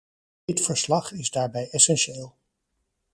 Dit 0.45 0.61
verslag 0.61 1.11
is 1.11 1.31
daarbij 1.31 1.69
essentieel. 1.71 2.35